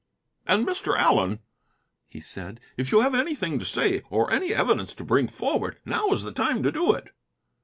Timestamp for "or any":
4.09-4.51